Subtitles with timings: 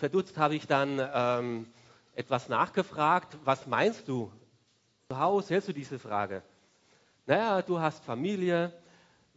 [0.00, 1.70] Verdutzt habe ich dann ähm,
[2.14, 3.36] etwas nachgefragt.
[3.44, 4.32] Was meinst du?
[5.10, 6.42] Zu Hause hältst du diese Frage?
[7.26, 8.72] Naja, du hast Familie,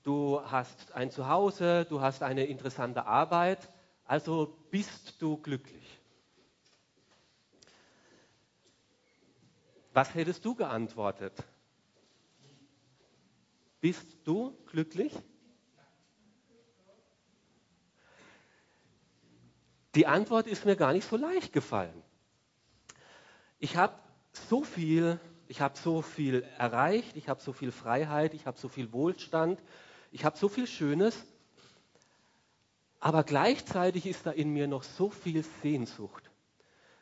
[0.04, 3.60] du hast ein Zuhause, du hast eine interessante Arbeit,
[4.06, 6.00] also bist du glücklich.
[9.92, 11.44] Was hättest du geantwortet?
[13.82, 15.12] Bist du glücklich?
[19.96, 22.02] Die Antwort ist mir gar nicht so leicht gefallen.
[23.60, 23.94] Ich habe
[24.32, 28.68] so viel, ich habe so viel erreicht, ich habe so viel Freiheit, ich habe so
[28.68, 29.62] viel Wohlstand,
[30.12, 31.16] ich habe so viel Schönes,
[33.00, 36.32] aber gleichzeitig ist da in mir noch so viel Sehnsucht,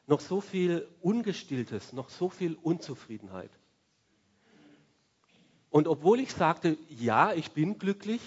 [0.07, 3.51] noch so viel Ungestilltes, noch so viel Unzufriedenheit.
[5.69, 8.21] Und obwohl ich sagte, ja, ich bin glücklich,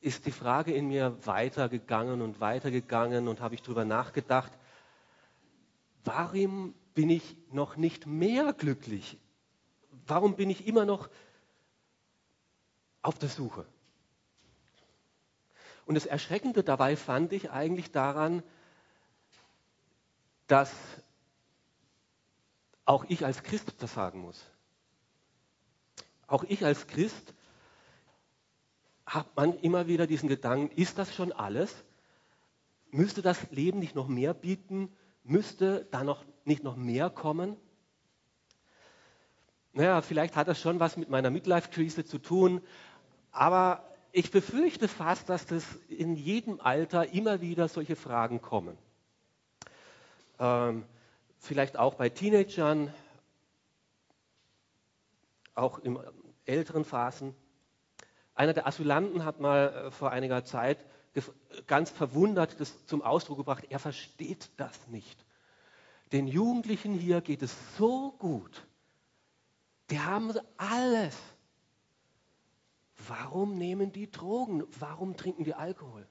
[0.00, 4.52] ist die Frage in mir weitergegangen und weitergegangen und habe ich darüber nachgedacht,
[6.04, 9.18] warum bin ich noch nicht mehr glücklich?
[10.06, 11.10] Warum bin ich immer noch
[13.02, 13.66] auf der Suche?
[15.84, 18.42] Und das Erschreckende dabei fand ich eigentlich daran,
[20.46, 20.72] dass
[22.84, 24.44] auch ich als Christ das sagen muss.
[26.26, 27.34] Auch ich als Christ
[29.10, 31.74] hat man immer wieder diesen Gedanken, ist das schon alles?
[32.92, 34.88] Müsste das Leben nicht noch mehr bieten?
[35.24, 37.56] Müsste da noch nicht noch mehr kommen?
[39.72, 42.62] Naja, vielleicht hat das schon was mit meiner Midlife-Krise zu tun,
[43.32, 48.78] aber ich befürchte fast, dass das in jedem Alter immer wieder solche Fragen kommen.
[50.38, 50.84] Ähm,
[51.38, 52.94] vielleicht auch bei Teenagern,
[55.56, 55.98] auch in
[56.44, 57.34] älteren Phasen.
[58.40, 60.82] Einer der Asylanten hat mal äh, vor einiger Zeit
[61.66, 65.26] ganz verwundert das zum Ausdruck gebracht, er versteht das nicht.
[66.12, 68.66] Den Jugendlichen hier geht es so gut.
[69.90, 71.18] Die haben alles.
[73.06, 74.64] Warum nehmen die Drogen?
[74.78, 76.08] Warum trinken die Alkohol?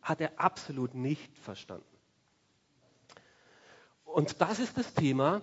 [0.00, 1.84] Hat er absolut nicht verstanden.
[4.06, 5.42] Und das ist das Thema,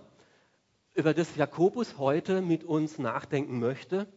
[0.95, 4.11] über das Jakobus heute mit uns nachdenken möchte.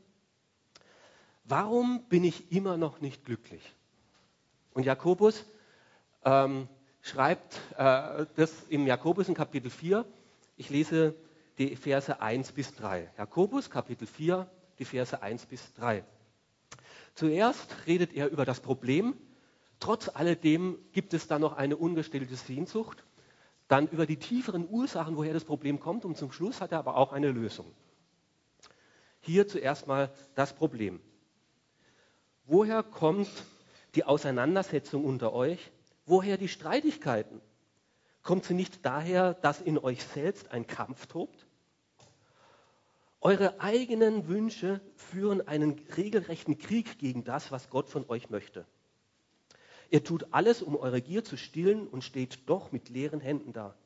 [1.44, 3.62] Warum bin ich immer noch nicht glücklich?
[4.74, 5.44] Und Jakobus
[6.24, 6.68] ähm,
[7.00, 10.06] schreibt äh, das im Jakobus in Kapitel 4.
[10.56, 11.14] Ich lese
[11.58, 13.10] die Verse 1 bis 3.
[13.18, 14.48] Jakobus Kapitel 4,
[14.78, 16.04] die Verse 1 bis 3.
[17.14, 19.16] Zuerst redet er über das Problem.
[19.80, 23.04] Trotz alledem gibt es da noch eine ungestillte Sehnsucht.
[23.68, 26.04] Dann über die tieferen Ursachen, woher das Problem kommt.
[26.04, 27.66] Und zum Schluss hat er aber auch eine Lösung.
[29.20, 31.00] Hier zuerst mal das Problem.
[32.44, 33.30] Woher kommt
[33.94, 35.70] die Auseinandersetzung unter euch?
[36.06, 37.40] Woher die Streitigkeiten?
[38.22, 41.46] Kommt sie nicht daher, dass in euch selbst ein Kampf tobt?
[43.20, 48.66] Eure eigenen Wünsche führen einen regelrechten Krieg gegen das, was Gott von euch möchte.
[49.90, 53.76] Ihr tut alles, um eure Gier zu stillen und steht doch mit leeren Händen da.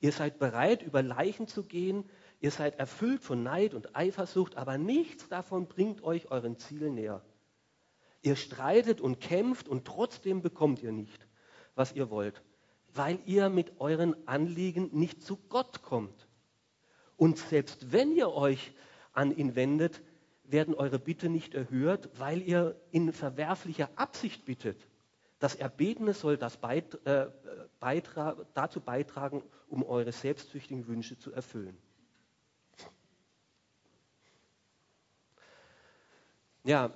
[0.00, 2.04] Ihr seid bereit, über Leichen zu gehen,
[2.40, 7.22] ihr seid erfüllt von Neid und Eifersucht, aber nichts davon bringt euch euren Zielen näher.
[8.26, 11.28] Ihr streitet und kämpft und trotzdem bekommt ihr nicht,
[11.76, 12.42] was ihr wollt,
[12.92, 16.26] weil ihr mit euren Anliegen nicht zu Gott kommt.
[17.16, 18.72] Und selbst wenn ihr euch
[19.12, 20.02] an ihn wendet,
[20.42, 24.88] werden eure Bitte nicht erhört, weil ihr in verwerflicher Absicht bittet.
[25.38, 27.26] Das Erbetene soll das äh,
[27.78, 31.78] beitra dazu beitragen, um eure selbstsüchtigen Wünsche zu erfüllen.
[36.64, 36.92] Ja,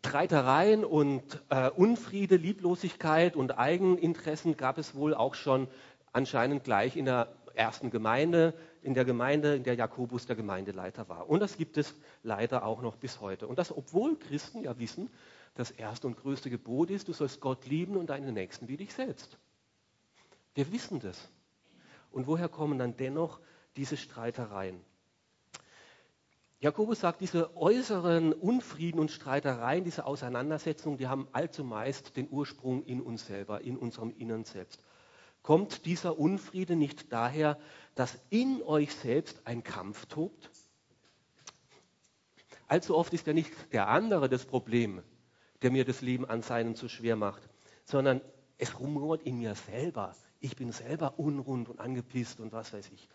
[0.00, 5.68] Streitereien und äh, Unfriede, Lieblosigkeit und Eigeninteressen gab es wohl auch schon
[6.12, 11.28] anscheinend gleich in der ersten Gemeinde, in der Gemeinde, in der Jakobus der Gemeindeleiter war.
[11.28, 13.46] Und das gibt es leider auch noch bis heute.
[13.46, 15.10] Und das, obwohl Christen ja wissen,
[15.54, 18.94] das erste und größte Gebot ist, du sollst Gott lieben und deinen Nächsten wie dich
[18.94, 19.36] selbst.
[20.54, 21.28] Wir wissen das.
[22.10, 23.38] Und woher kommen dann dennoch
[23.76, 24.80] diese Streitereien?
[26.62, 33.00] Jakobus sagt, diese äußeren Unfrieden und Streitereien, diese Auseinandersetzungen, die haben allzumeist den Ursprung in
[33.00, 34.82] uns selber, in unserem Innern selbst.
[35.42, 37.58] Kommt dieser Unfriede nicht daher,
[37.94, 40.50] dass in euch selbst ein Kampf tobt?
[42.68, 45.02] Allzu oft ist ja nicht der andere das Problem,
[45.62, 47.48] der mir das Leben an seinen zu schwer macht,
[47.86, 48.20] sondern
[48.58, 50.14] es rumort in mir selber.
[50.40, 53.08] Ich bin selber unrund und angepisst und was weiß ich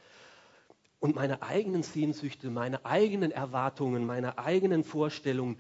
[1.00, 5.60] und meine eigenen Sehnsüchte, meine eigenen Erwartungen, meine eigenen Vorstellungen,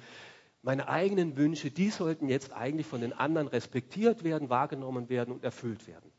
[0.62, 5.44] meine eigenen Wünsche, die sollten jetzt eigentlich von den anderen respektiert werden, wahrgenommen werden und
[5.44, 6.12] erfüllt werden.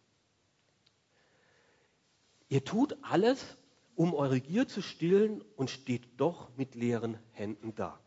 [2.49, 3.57] Ihr tut alles,
[3.97, 7.99] um eure Gier zu stillen und steht doch mit leeren Händen da.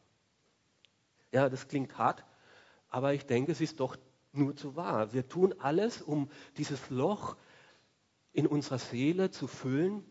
[1.31, 2.23] Ja, das klingt hart,
[2.89, 3.97] aber ich denke, es ist doch
[4.31, 5.12] nur zu wahr.
[5.12, 7.35] Wir tun alles, um dieses Loch
[8.31, 10.05] in unserer Seele zu füllen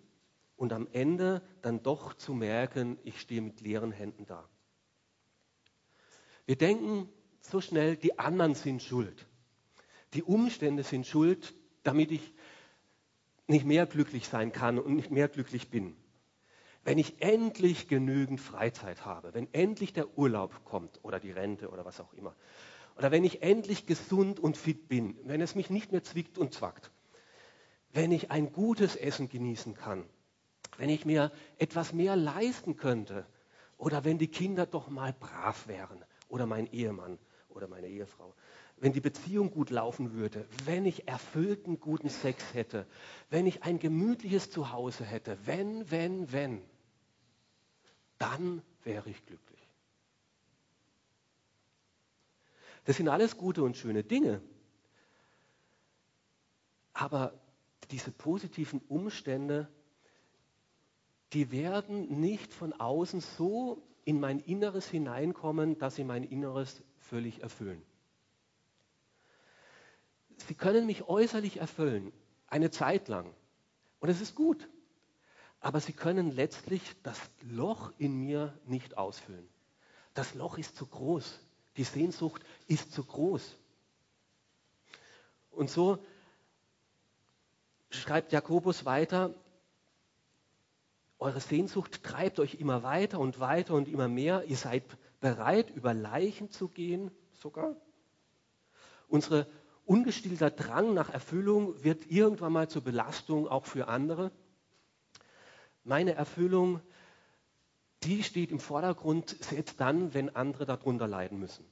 [0.59, 4.47] und am Ende dann doch zu merken, ich stehe mit leeren Händen da.
[6.45, 7.09] Wir denken
[7.41, 9.27] so schnell, die anderen sind schuld.
[10.15, 12.35] Die Umstände sind schuld, damit ich
[13.47, 15.97] nicht mehr glücklich sein kann und nicht mehr glücklich bin.
[16.85, 21.85] Wenn ich endlich genügend Freizeit habe, wenn endlich der Urlaub kommt oder die Rente oder
[21.85, 22.35] was auch immer,
[22.97, 26.53] oder wenn ich endlich gesund und fit bin, wenn es mich nicht mehr zwickt und
[26.53, 26.91] zwackt,
[27.93, 30.05] wenn ich ein gutes Essen genießen kann,
[30.79, 33.27] wenn ich mir etwas mehr leisten könnte
[33.77, 37.19] oder wenn die Kinder doch mal brav wären oder mein Ehemann
[37.51, 38.35] oder meine Ehefrau
[38.81, 42.87] wenn die Beziehung gut laufen würde, wenn ich erfüllten guten Sex hätte,
[43.31, 46.63] wenn ich ein gemütliches Zuhause hätte, wenn, wenn, wenn,
[48.19, 49.59] dann wäre ich glücklich.
[52.85, 54.41] Das sind alles gute und schöne Dinge.
[56.93, 57.39] Aber
[57.91, 59.69] diese positiven Umstände,
[61.33, 67.43] die werden nicht von außen so in mein Inneres hineinkommen, dass sie mein Inneres völlig
[67.43, 67.83] erfüllen.
[70.47, 72.13] Sie können mich äußerlich erfüllen,
[72.47, 73.35] eine Zeit lang.
[74.01, 74.69] Und es ist gut.
[75.61, 79.49] Aber sie können letztlich das Loch in mir nicht ausfüllen.
[80.15, 81.41] Das Loch ist zu groß.
[81.77, 83.57] Die Sehnsucht ist zu groß.
[85.51, 85.99] Und so
[87.91, 89.35] schreibt Jakobus weiter,
[91.19, 94.45] eure Sehnsucht treibt euch immer weiter und weiter und immer mehr.
[94.45, 94.85] Ihr seid
[95.21, 97.75] bereit, über Leichen zu gehen, sogar.
[99.09, 99.47] Unsere
[99.85, 104.31] ungestillter Drang nach Erfüllung wird irgendwann mal zur Belastung auch für andere.
[105.83, 106.81] Meine Erfüllung,
[108.05, 111.65] die steht im Vordergrund selbst dann, wenn andere darunter leiden müssen.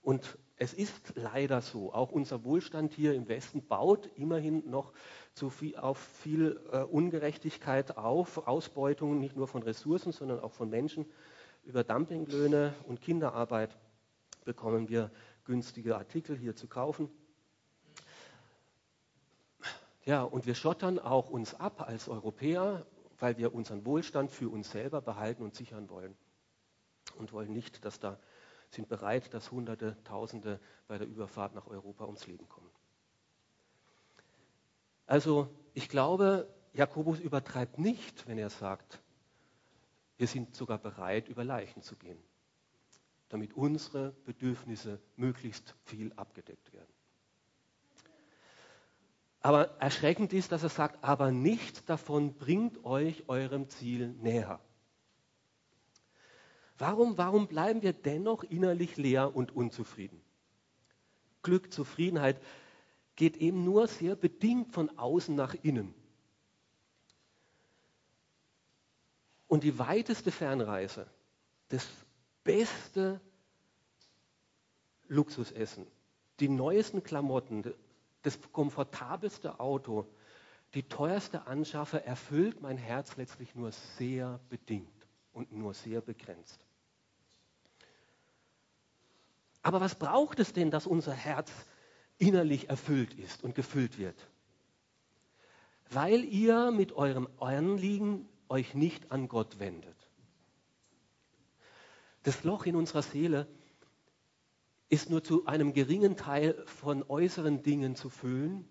[0.00, 4.92] Und es ist leider so, auch unser Wohlstand hier im Westen baut immerhin noch
[5.50, 11.04] viel, auf viel äh, Ungerechtigkeit auf, Ausbeutung nicht nur von Ressourcen, sondern auch von Menschen.
[11.64, 13.76] Über Dumpinglöhne und Kinderarbeit
[14.44, 15.10] bekommen wir
[15.46, 17.10] günstige Artikel hier zu kaufen.
[20.04, 22.86] Ja, und wir schottern auch uns ab als Europäer,
[23.18, 26.16] weil wir unseren Wohlstand für uns selber behalten und sichern wollen.
[27.18, 28.20] Und wollen nicht, dass da
[28.74, 32.70] sind bereit, dass Hunderte, Tausende bei der Überfahrt nach Europa ums Leben kommen.
[35.06, 39.02] Also ich glaube, Jakobus übertreibt nicht, wenn er sagt,
[40.16, 42.22] wir sind sogar bereit, über Leichen zu gehen
[43.32, 46.92] damit unsere Bedürfnisse möglichst viel abgedeckt werden.
[49.40, 54.60] Aber erschreckend ist, dass er sagt, aber nichts davon bringt euch eurem Ziel näher.
[56.78, 60.20] Warum, warum bleiben wir dennoch innerlich leer und unzufrieden?
[61.42, 62.40] Glück, Zufriedenheit
[63.16, 65.94] geht eben nur sehr bedingt von außen nach innen.
[69.48, 71.06] Und die weiteste Fernreise
[71.70, 71.86] des
[72.42, 73.20] beste
[75.08, 75.86] Luxusessen,
[76.40, 77.74] die neuesten Klamotten,
[78.22, 80.06] das komfortabelste Auto,
[80.74, 85.01] die teuerste Anschaffe erfüllt mein Herz letztlich nur sehr bedingt
[85.32, 86.64] und nur sehr begrenzt.
[89.62, 91.50] Aber was braucht es denn, dass unser Herz
[92.18, 94.28] innerlich erfüllt ist und gefüllt wird?
[95.90, 99.96] Weil ihr mit eurem Anliegen euch nicht an Gott wendet.
[102.24, 103.46] Das Loch in unserer Seele
[104.88, 108.68] ist nur zu einem geringen Teil von äußeren Dingen zu füllen,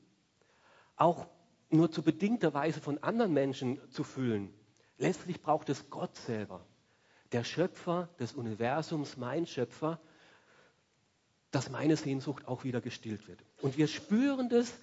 [0.95, 1.27] auch
[1.69, 4.53] nur zu bedingter Weise von anderen Menschen zu füllen.
[5.01, 6.65] Letztlich braucht es Gott selber,
[7.31, 9.99] der Schöpfer des Universums, mein Schöpfer,
[11.51, 13.43] dass meine Sehnsucht auch wieder gestillt wird.
[13.61, 14.73] Und wir spüren das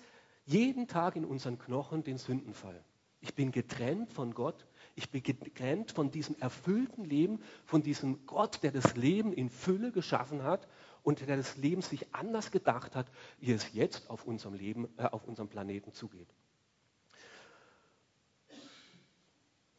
[0.44, 2.84] jeden Tag in unseren Knochen, den Sündenfall.
[3.20, 4.66] Ich bin getrennt von Gott
[4.98, 9.92] ich bin getrennt von diesem erfüllten Leben, von diesem Gott, der das Leben in Fülle
[9.92, 10.66] geschaffen hat
[11.04, 13.06] und der das Leben sich anders gedacht hat,
[13.38, 16.26] wie es jetzt auf unserem Leben, äh, auf unserem Planeten zugeht.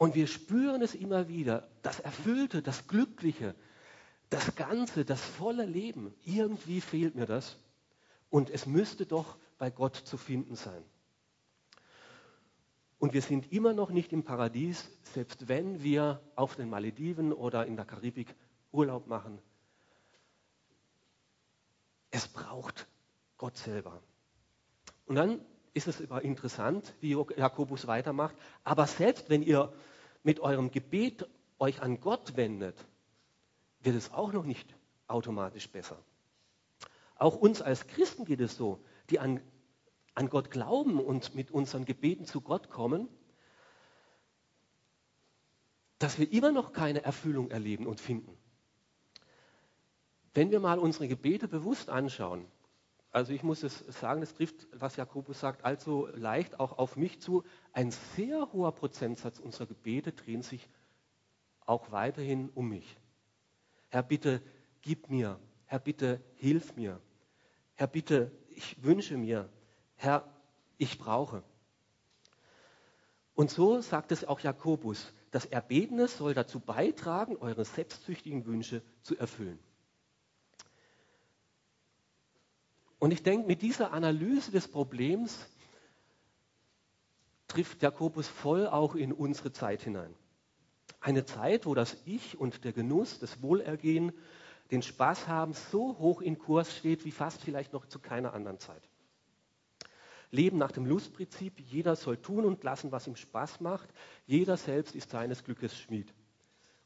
[0.00, 3.54] Und wir spüren es immer wieder, das Erfüllte, das Glückliche,
[4.30, 6.14] das Ganze, das volle Leben.
[6.24, 7.58] Irgendwie fehlt mir das.
[8.30, 10.82] Und es müsste doch bei Gott zu finden sein.
[12.98, 17.66] Und wir sind immer noch nicht im Paradies, selbst wenn wir auf den Malediven oder
[17.66, 18.34] in der Karibik
[18.72, 19.38] Urlaub machen,
[22.10, 22.86] Es braucht
[23.36, 24.02] Gott selber.
[25.04, 28.34] Und dann ist es aber interessant, wie Jakobus weitermacht.
[28.64, 29.70] Aber selbst wenn ihr
[30.22, 32.86] mit eurem Gebet euch an Gott wendet,
[33.80, 34.74] wird es auch noch nicht
[35.06, 36.02] automatisch besser.
[37.16, 39.40] Auch uns als Christen geht es so, die an,
[40.14, 43.08] an Gott glauben und mit unseren Gebeten zu Gott kommen,
[45.98, 48.36] dass wir immer noch keine Erfüllung erleben und finden.
[50.32, 52.46] Wenn wir mal unsere Gebete bewusst anschauen,
[53.12, 57.20] also ich muss es sagen, es trifft, was Jakobus sagt, allzu leicht auch auf mich
[57.20, 60.68] zu, ein sehr hoher Prozentsatz unserer Gebete drehen sich
[61.66, 62.96] auch weiterhin um mich.
[63.88, 64.40] Herr, bitte
[64.82, 65.40] gib mir.
[65.66, 67.00] Herr, bitte hilf mir.
[67.74, 69.48] Herr, bitte, ich wünsche mir.
[69.96, 70.28] Herr,
[70.78, 71.42] ich brauche.
[73.34, 79.16] Und so sagt es auch Jakobus, das Erbetene soll dazu beitragen, eure selbstsüchtigen Wünsche zu
[79.16, 79.58] erfüllen.
[83.00, 85.48] Und ich denke, mit dieser Analyse des Problems
[87.48, 90.14] trifft Jakobus voll auch in unsere Zeit hinein.
[91.00, 94.12] Eine Zeit, wo das Ich und der Genuss, das Wohlergehen,
[94.70, 98.58] den Spaß haben so hoch in Kurs steht wie fast vielleicht noch zu keiner anderen
[98.58, 98.86] Zeit.
[100.30, 103.88] Leben nach dem Lustprinzip, jeder soll tun und lassen, was ihm Spaß macht,
[104.26, 106.12] jeder selbst ist seines Glückes Schmied.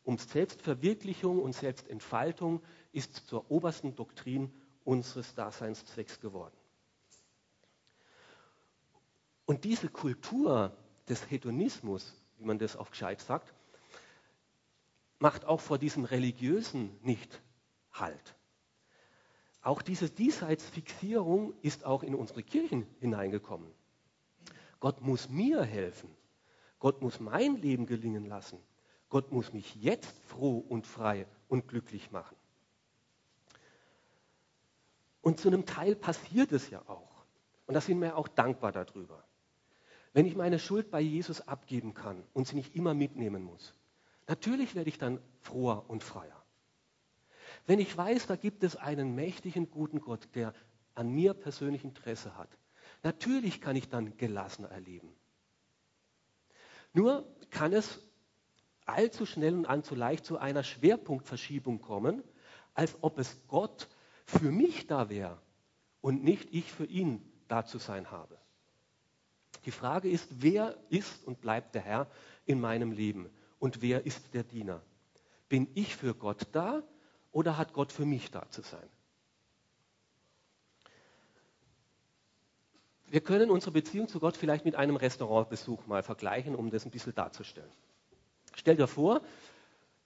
[0.05, 4.53] Um Selbstverwirklichung und Selbstentfaltung ist zur obersten Doktrin
[4.85, 6.57] unseres Daseinszwecks geworden.
[9.47, 10.77] Und diese Kultur
[11.09, 13.53] des Hedonismus, wie man das auch gescheit sagt,
[15.19, 17.41] macht auch vor diesem Religiösen nicht
[17.93, 18.35] Halt.
[19.63, 23.71] Auch diese Diesseitsfixierung ist auch in unsere Kirchen hineingekommen.
[24.81, 26.11] Gott muss mir helfen.
[26.79, 28.59] Gott muss mein Leben gelingen lassen.
[29.09, 32.37] Gott muss mich jetzt froh und frei und glücklich machen.
[35.25, 37.25] Und zu einem Teil passiert es ja auch.
[37.65, 39.25] Und da sind wir auch dankbar darüber.
[40.13, 43.75] Wenn ich meine Schuld bei Jesus abgeben kann und sie nicht immer mitnehmen muss,
[44.29, 46.45] natürlich werde ich dann froher und freier.
[47.67, 50.53] Wenn ich weiß, da gibt es einen mächtigen, guten Gott, der
[50.95, 52.51] an mir persönlich Interesse hat,
[53.03, 55.17] natürlich kann ich dann gelassener erleben.
[56.93, 58.07] Nur kann es
[58.85, 62.23] allzu schnell und allzu leicht zu einer Schwerpunktverschiebung kommen,
[62.75, 63.89] als ob es Gott
[64.27, 65.39] für mich da wäre
[66.01, 68.39] und nicht ich für ihn da zu sein habe.
[69.65, 72.07] Die Frage ist, wer ist und bleibt der Herr
[72.45, 74.83] in meinem Leben und wer ist der Diener?
[75.49, 76.83] Bin ich für Gott da
[77.33, 78.89] oder hat Gott für mich da zu sein?
[83.07, 86.91] Wir können unsere Beziehung zu Gott vielleicht mit einem Restaurantbesuch mal vergleichen, um das ein
[86.91, 87.71] bisschen darzustellen.
[88.55, 89.23] Stell dir vor,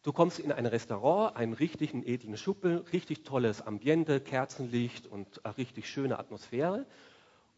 [0.03, 5.57] Du kommst in ein Restaurant, einen richtigen edlen Schuppel, richtig tolles Ambiente, Kerzenlicht und eine
[5.57, 6.87] richtig schöne Atmosphäre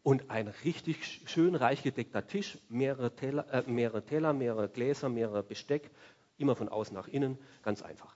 [0.03, 5.43] und ein richtig schön reich gedeckter Tisch, mehrere Teller, äh, mehrere, Teller, mehrere Gläser, mehrere
[5.43, 5.91] Besteck,
[6.37, 8.15] immer von außen nach innen, ganz einfach.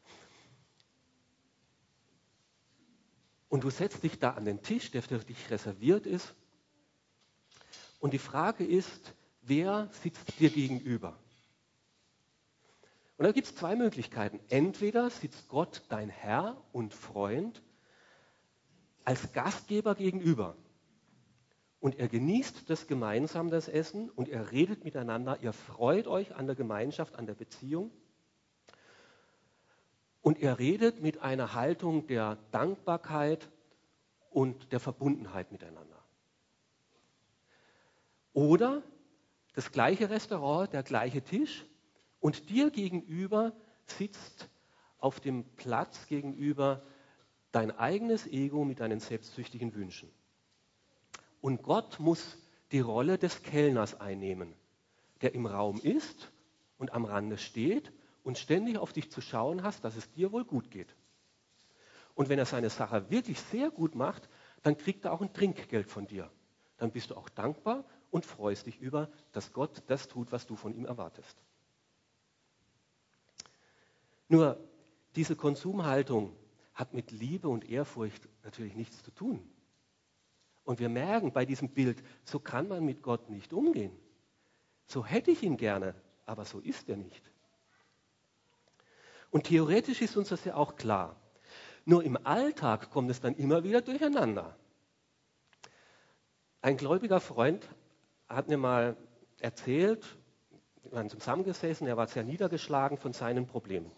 [3.48, 6.34] Und du setzt dich da an den Tisch, der für dich reserviert ist.
[8.00, 9.14] Und die Frage ist,
[9.44, 11.18] wer sitzt dir gegenüber?
[13.18, 14.40] Und da gibt es zwei Möglichkeiten.
[14.50, 17.62] Entweder sitzt Gott, dein Herr und Freund,
[19.06, 20.58] als Gastgeber gegenüber.
[21.80, 26.48] Und er genießt das gemeinsam, das Essen, und er redet miteinander, ihr freut euch an
[26.48, 27.92] der Gemeinschaft, an der Beziehung.
[30.22, 33.48] Und er redet mit einer Haltung der Dankbarkeit
[34.32, 36.04] und der Verbundenheit miteinander.
[38.34, 38.82] Oder
[39.54, 41.66] das gleiche Restaurant, der gleiche Tisch,
[42.26, 43.54] und dir gegenüber
[43.86, 44.50] sitzt
[44.98, 46.82] auf dem Platz gegenüber
[47.52, 50.10] dein eigenes Ego mit deinen selbstsüchtigen Wünschen.
[51.40, 52.40] Und Gott muss
[52.72, 54.56] die Rolle des Kellners einnehmen,
[55.22, 56.32] der im Raum ist
[56.80, 60.46] und am Rande steht und ständig auf dich zu schauen hast, dass es dir wohl
[60.46, 60.96] gut geht.
[62.16, 64.28] Und wenn er seine Sache wirklich sehr gut macht,
[64.64, 66.32] dann kriegt er auch ein Trinkgeld von dir.
[66.78, 70.56] Dann bist du auch dankbar und freust dich über, dass Gott das tut, was du
[70.56, 71.45] von ihm erwartest.
[74.28, 74.58] Nur
[75.16, 76.36] diese Konsumhaltung
[76.74, 79.48] hat mit Liebe und Ehrfurcht natürlich nichts zu tun.
[80.64, 83.96] Und wir merken bei diesem Bild, so kann man mit Gott nicht umgehen.
[84.88, 87.22] So hätte ich ihn gerne, aber so ist er nicht.
[89.30, 91.16] Und theoretisch ist uns das ja auch klar.
[91.86, 94.58] Nur im Alltag kommt es dann immer wieder durcheinander.
[96.62, 97.70] Ein gläubiger Freund
[98.28, 98.98] hat mir mal
[99.40, 100.18] erzählt,
[100.82, 103.92] wir waren zusammengesessen, er war sehr niedergeschlagen von seinen Problemen.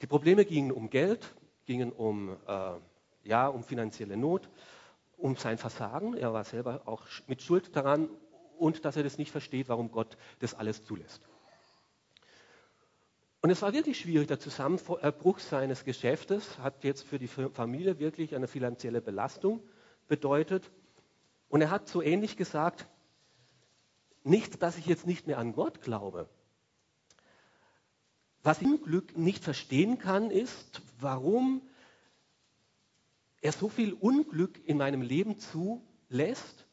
[0.00, 1.34] Die Probleme gingen um Geld,
[1.66, 2.72] gingen um äh,
[3.24, 4.48] Ja, um finanzielle Not,
[5.16, 6.14] um sein Versagen.
[6.14, 8.08] Er war selber auch mit Schuld daran
[8.58, 11.22] und dass er das nicht versteht, warum Gott das alles zulässt.
[13.40, 14.28] Und es war wirklich schwierig.
[14.28, 19.60] Der Zusammenbruch seines Geschäftes hat jetzt für die Familie wirklich eine finanzielle Belastung
[20.08, 20.70] bedeutet.
[21.50, 22.86] Und er hat so ähnlich gesagt,
[24.22, 26.26] nicht, dass ich jetzt nicht mehr an Gott glaube.
[28.44, 31.62] Was ich im Glück nicht verstehen kann, ist, warum
[33.40, 36.66] er so viel Unglück in meinem Leben zulässt.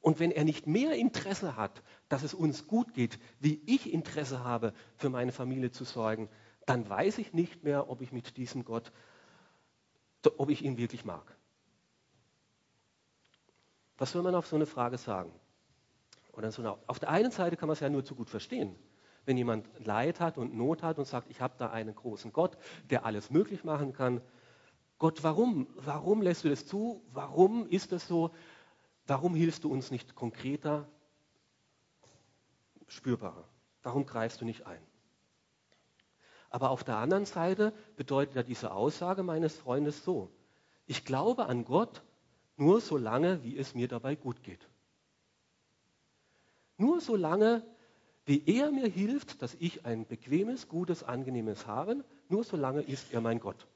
[0.00, 4.42] Und wenn er nicht mehr Interesse hat, dass es uns gut geht, wie ich Interesse
[4.42, 6.30] habe, für meine Familie zu sorgen,
[6.64, 8.92] dann weiß ich nicht mehr, ob ich mit diesem Gott,
[10.38, 11.36] ob ich ihn wirklich mag.
[13.98, 15.32] Was soll man auf so eine Frage sagen?
[16.32, 18.74] Oder so eine, auf der einen Seite kann man es ja nur zu gut verstehen.
[19.30, 22.58] Wenn jemand Leid hat und Not hat und sagt, ich habe da einen großen Gott,
[22.90, 24.20] der alles möglich machen kann,
[24.98, 25.68] Gott, warum?
[25.76, 27.00] Warum lässt du das zu?
[27.12, 28.32] Warum ist das so?
[29.06, 30.88] Warum hilfst du uns nicht konkreter,
[32.88, 33.44] spürbarer?
[33.84, 34.82] Warum greifst du nicht ein?
[36.50, 40.32] Aber auf der anderen Seite bedeutet ja diese Aussage meines Freundes so,
[40.86, 42.02] ich glaube an Gott
[42.56, 44.68] nur so lange, wie es mir dabei gut geht.
[46.78, 47.64] Nur so lange,
[48.30, 53.12] wie er mir hilft, dass ich ein bequemes, gutes, angenehmes habe, nur so lange ist
[53.12, 53.66] er mein Gott.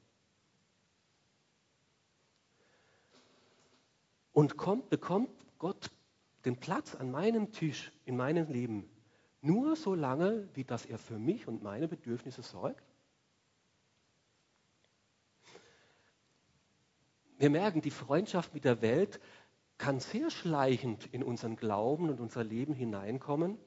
[4.31, 5.91] Und kommt, bekommt Gott
[6.45, 8.89] den Platz an meinem Tisch in meinem Leben
[9.41, 12.81] nur so lange, wie dass er für mich und meine Bedürfnisse sorgt?
[17.39, 19.19] Wir merken, die Freundschaft mit der Welt
[19.77, 23.59] kann sehr schleichend in unseren Glauben und unser Leben hineinkommen,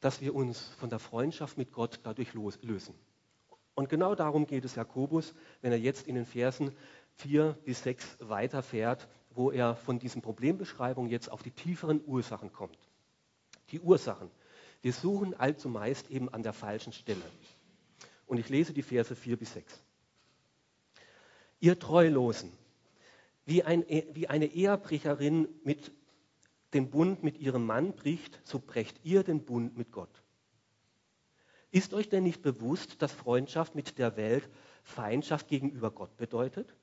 [0.00, 2.94] dass wir uns von der Freundschaft mit Gott dadurch lösen.
[3.74, 6.72] Und genau darum geht es Jakobus, wenn er jetzt in den Versen
[7.16, 12.78] 4 bis 6 weiterfährt, wo er von diesen Problembeschreibungen jetzt auf die tieferen Ursachen kommt.
[13.70, 14.30] Die Ursachen.
[14.82, 17.22] Wir suchen allzu meist eben an der falschen Stelle.
[18.26, 19.80] Und ich lese die Verse 4 bis 6.
[21.60, 22.52] Ihr Treulosen,
[23.46, 25.90] wie, ein, wie eine Ehebrecherin mit
[26.74, 30.22] den Bund mit ihrem Mann bricht, so brecht ihr den Bund mit Gott.
[31.70, 34.48] Ist euch denn nicht bewusst, dass Freundschaft mit der Welt
[34.82, 36.74] Feindschaft gegenüber Gott bedeutet?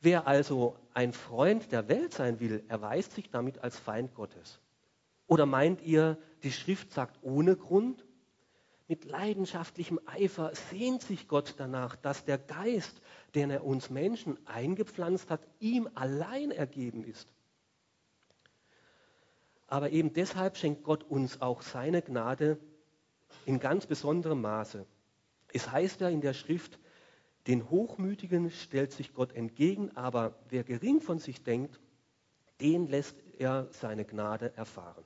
[0.00, 4.60] Wer also ein Freund der Welt sein will, erweist sich damit als Feind Gottes.
[5.26, 8.04] Oder meint ihr, die Schrift sagt ohne Grund?
[8.86, 13.02] Mit leidenschaftlichem Eifer sehnt sich Gott danach, dass der Geist,
[13.34, 17.28] den er uns Menschen eingepflanzt hat, ihm allein ergeben ist.
[19.68, 22.58] Aber eben deshalb schenkt Gott uns auch seine Gnade
[23.44, 24.86] in ganz besonderem Maße.
[25.52, 26.78] Es heißt ja in der Schrift,
[27.46, 31.80] den Hochmütigen stellt sich Gott entgegen, aber wer gering von sich denkt,
[32.60, 35.04] den lässt er seine Gnade erfahren.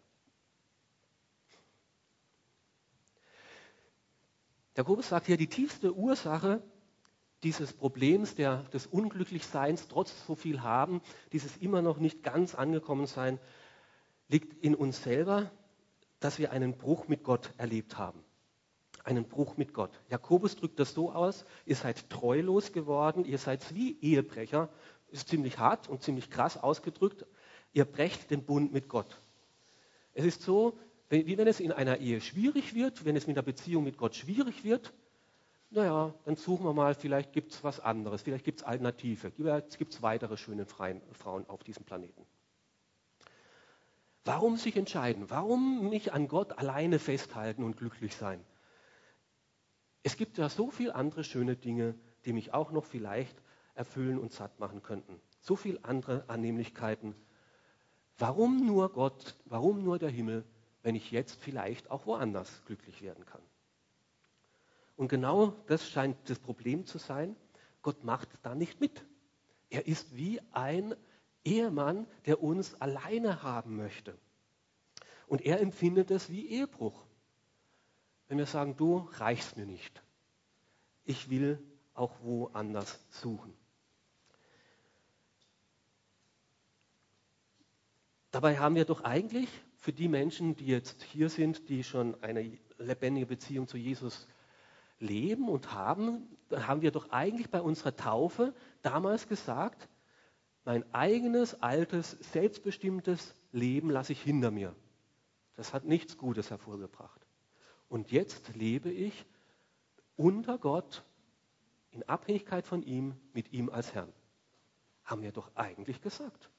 [4.76, 6.62] Der Jakobus sagt hier, die tiefste Ursache
[7.42, 13.06] dieses Problems der, des Unglücklichseins, trotz so viel haben, dieses immer noch nicht ganz angekommen
[13.06, 13.38] sein,
[14.32, 15.50] liegt in uns selber,
[16.18, 18.24] dass wir einen Bruch mit Gott erlebt haben
[19.04, 19.90] einen Bruch mit Gott.
[20.08, 24.68] Jakobus drückt das so aus, ihr seid treulos geworden, ihr seid wie Ehebrecher,
[25.10, 27.26] ist ziemlich hart und ziemlich krass ausgedrückt,
[27.72, 29.20] ihr brecht den Bund mit Gott.
[30.14, 33.42] Es ist so, wie wenn es in einer Ehe schwierig wird, wenn es mit der
[33.42, 34.92] Beziehung mit Gott schwierig wird,
[35.70, 39.78] naja, dann suchen wir mal, vielleicht gibt es was anderes, vielleicht gibt es Alternative, vielleicht
[39.78, 42.26] gibt es weitere schöne Frauen auf diesem Planeten.
[44.24, 45.30] Warum sich entscheiden?
[45.30, 48.44] Warum nicht an Gott alleine festhalten und glücklich sein?
[50.04, 53.36] Es gibt ja so viele andere schöne Dinge, die mich auch noch vielleicht
[53.74, 55.20] erfüllen und satt machen könnten.
[55.40, 57.14] So viele andere Annehmlichkeiten.
[58.18, 60.44] Warum nur Gott, warum nur der Himmel,
[60.82, 63.42] wenn ich jetzt vielleicht auch woanders glücklich werden kann?
[64.96, 67.34] Und genau das scheint das Problem zu sein.
[67.80, 69.04] Gott macht da nicht mit.
[69.70, 70.94] Er ist wie ein
[71.44, 74.16] Ehemann, der uns alleine haben möchte.
[75.26, 77.06] Und er empfindet es wie Ehebruch
[78.32, 80.02] wenn wir sagen, du reichst mir nicht.
[81.04, 83.52] Ich will auch woanders suchen.
[88.30, 92.58] Dabei haben wir doch eigentlich für die Menschen, die jetzt hier sind, die schon eine
[92.78, 94.26] lebendige Beziehung zu Jesus
[94.98, 99.90] leben und haben, haben wir doch eigentlich bei unserer Taufe damals gesagt,
[100.64, 104.74] mein eigenes, altes, selbstbestimmtes Leben lasse ich hinter mir.
[105.54, 107.20] Das hat nichts Gutes hervorgebracht.
[107.88, 109.26] Und jetzt lebe ich
[110.16, 111.04] unter Gott
[111.90, 114.12] in Abhängigkeit von ihm, mit ihm als Herrn.
[115.04, 116.50] Haben wir doch eigentlich gesagt.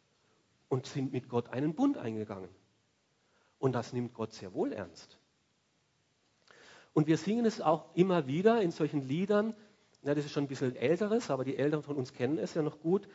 [0.69, 2.49] Und sind mit Gott einen Bund eingegangen.
[3.57, 5.17] Und das nimmt Gott sehr wohl ernst.
[6.93, 9.55] Und wir singen es auch immer wieder in solchen Liedern,
[10.03, 12.61] ja, das ist schon ein bisschen älteres, aber die Älteren von uns kennen es ja
[12.61, 13.07] noch gut.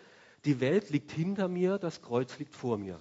[0.44, 3.00] Die Welt liegt hinter mir, das Kreuz liegt vor mir.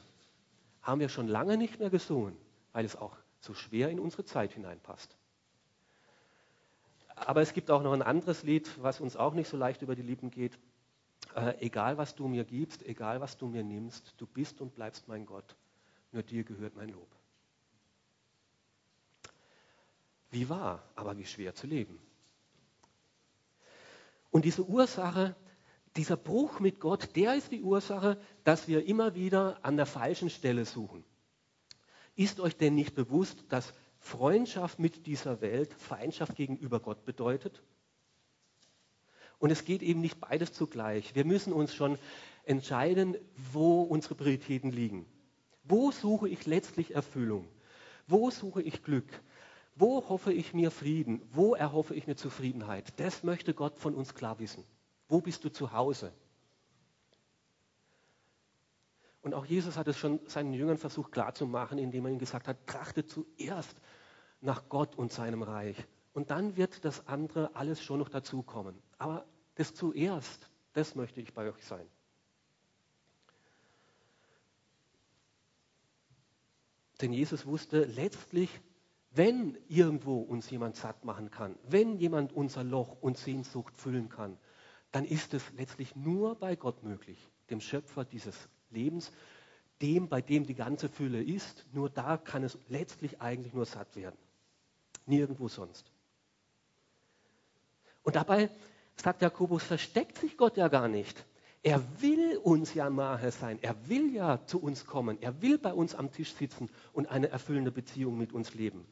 [0.82, 2.36] Haben wir schon lange nicht mehr gesungen,
[2.74, 5.16] weil es auch so schwer in unsere Zeit hineinpasst.
[7.16, 9.96] Aber es gibt auch noch ein anderes Lied, was uns auch nicht so leicht über
[9.96, 10.58] die Lippen geht.
[11.36, 15.08] Äh, egal was du mir gibst, egal was du mir nimmst, du bist und bleibst
[15.08, 15.56] mein Gott.
[16.12, 17.08] Nur dir gehört mein Lob.
[20.30, 22.00] Wie wahr, aber wie schwer zu leben.
[24.30, 25.36] Und diese Ursache,
[25.98, 30.30] dieser Bruch mit Gott, der ist die Ursache, dass wir immer wieder an der falschen
[30.30, 31.04] Stelle suchen.
[32.16, 37.62] Ist euch denn nicht bewusst, dass Freundschaft mit dieser Welt Feindschaft gegenüber Gott bedeutet?
[39.40, 41.14] Und es geht eben nicht beides zugleich.
[41.16, 41.98] Wir müssen uns schon
[42.44, 43.18] entscheiden,
[43.54, 45.06] wo unsere Prioritäten liegen.
[45.64, 47.48] Wo suche ich letztlich Erfüllung?
[48.08, 49.08] Wo suche ich Glück?
[49.76, 51.22] Wo hoffe ich mir Frieden?
[51.34, 53.00] Wo erhoffe ich mir Zufriedenheit?
[53.00, 54.64] Das möchte Gott von uns klar wissen.
[55.08, 56.14] Wo bist du zu Hause?
[59.22, 62.66] Und auch Jesus hat es schon seinen Jüngern versucht klarzumachen, indem er ihnen gesagt hat,
[62.66, 63.76] trachte zuerst
[64.42, 65.76] nach Gott und seinem Reich.
[66.14, 68.82] Und dann wird das andere alles schon noch dazukommen.
[68.98, 71.86] Aber das zuerst, das möchte ich bei euch sein.
[77.02, 78.50] Denn Jesus wusste, letztlich
[79.12, 84.38] wenn irgendwo uns jemand satt machen kann, wenn jemand unser Loch und Sehnsucht füllen kann,
[84.98, 87.20] dann ist es letztlich nur bei Gott möglich,
[87.52, 88.36] dem Schöpfer dieses
[88.72, 89.12] Lebens,
[89.80, 91.68] dem, bei dem die ganze Fülle ist.
[91.72, 94.18] Nur da kann es letztlich eigentlich nur satt werden.
[95.06, 95.92] Nirgendwo sonst.
[98.02, 98.50] Und dabei,
[98.96, 101.28] sagt Jakobus, versteckt sich Gott ja gar nicht.
[101.62, 103.60] Er will uns ja nahe sein.
[103.62, 105.22] Er will ja zu uns kommen.
[105.22, 108.84] Er will bei uns am Tisch sitzen und eine erfüllende Beziehung mit uns leben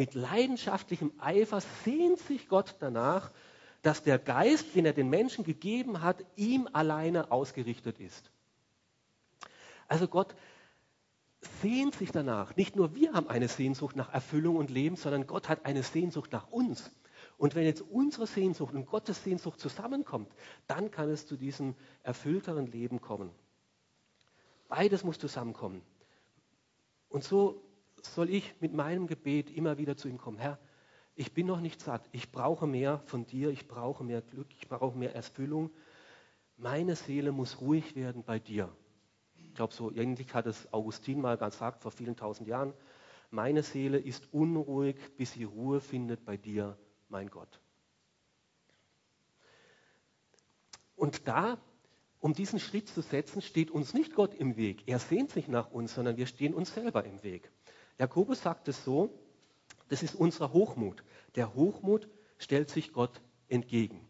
[0.00, 3.30] mit leidenschaftlichem Eifer sehnt sich Gott danach,
[3.82, 8.30] dass der Geist, den er den Menschen gegeben hat, ihm alleine ausgerichtet ist.
[9.88, 10.34] Also Gott
[11.62, 12.54] sehnt sich danach.
[12.56, 16.32] Nicht nur wir haben eine Sehnsucht nach Erfüllung und Leben, sondern Gott hat eine Sehnsucht
[16.32, 16.90] nach uns.
[17.38, 20.30] Und wenn jetzt unsere Sehnsucht und Gottes Sehnsucht zusammenkommt,
[20.66, 23.30] dann kann es zu diesem erfüllteren Leben kommen.
[24.68, 25.82] Beides muss zusammenkommen.
[27.08, 27.62] Und so
[28.02, 30.38] soll ich mit meinem Gebet immer wieder zu ihm kommen.
[30.38, 30.58] Herr,
[31.20, 32.08] ich bin noch nicht satt.
[32.12, 33.50] Ich brauche mehr von dir.
[33.50, 34.46] Ich brauche mehr Glück.
[34.58, 35.70] Ich brauche mehr Erfüllung.
[36.56, 38.74] Meine Seele muss ruhig werden bei dir.
[39.36, 42.72] Ich glaube, so ähnlich hat es Augustin mal gesagt vor vielen tausend Jahren.
[43.30, 46.78] Meine Seele ist unruhig, bis sie Ruhe findet bei dir,
[47.10, 47.60] mein Gott.
[50.96, 51.58] Und da,
[52.20, 54.84] um diesen Schritt zu setzen, steht uns nicht Gott im Weg.
[54.86, 57.50] Er sehnt sich nach uns, sondern wir stehen uns selber im Weg.
[57.98, 59.10] Jakobus sagt es so,
[59.90, 61.02] das ist unser Hochmut.
[61.34, 64.00] Der Hochmut stellt sich Gott entgegen.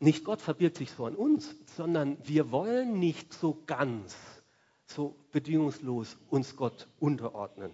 [0.00, 4.16] Nicht Gott verbirgt sich vor uns, sondern wir wollen nicht so ganz,
[4.86, 7.70] so bedingungslos uns Gott unterordnen.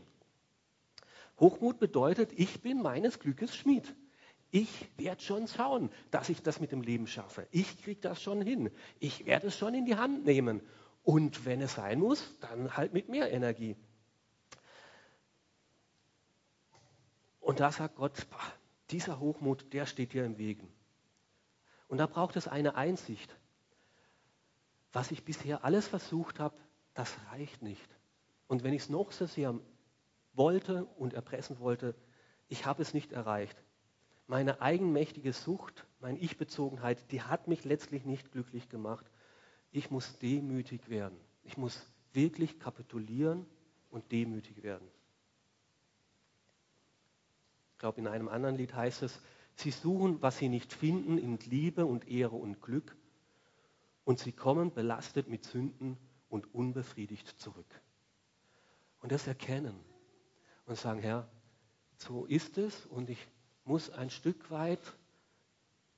[1.39, 3.95] Hochmut bedeutet, ich bin meines Glückes Schmied.
[4.51, 7.47] Ich werde schon schauen, dass ich das mit dem Leben schaffe.
[7.53, 8.71] Ich kriege das schon hin.
[8.99, 10.61] Ich werde es schon in die Hand nehmen.
[11.05, 13.77] Und wenn es sein muss, dann halt mit mehr Energie.
[17.49, 18.27] Und da sagt Gott,
[18.91, 20.71] dieser Hochmut, der steht dir im Wegen.
[21.89, 23.35] Und da braucht es eine Einsicht.
[24.93, 26.55] Was ich bisher alles versucht habe,
[26.93, 27.89] das reicht nicht.
[28.49, 29.59] Und wenn ich es noch so sehr
[30.35, 31.95] wollte und erpressen wollte,
[32.49, 33.57] ich habe es nicht erreicht.
[34.27, 39.07] Meine eigenmächtige Sucht, meine Ich-Bezogenheit, die hat mich letztlich nicht glücklich gemacht
[39.71, 41.19] ich muss demütig werden.
[41.45, 43.47] Ich muss wirklich kapitulieren
[43.91, 44.89] und demütig werden.
[47.79, 49.21] Ich glaube, in einem anderen Lied heißt es,
[49.55, 52.97] sie suchen, was sie nicht finden, in Liebe und Ehre und Glück,
[54.03, 55.97] und sie kommen belastet mit Sünden
[56.29, 57.81] und unbefriedigt zurück.
[58.99, 59.79] Und das erkennen
[60.67, 61.31] und sagen, Herr,
[61.99, 63.29] so ist es und ich
[63.63, 64.81] muss ein Stück weit